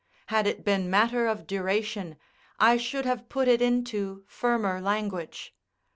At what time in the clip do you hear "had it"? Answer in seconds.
0.29-0.63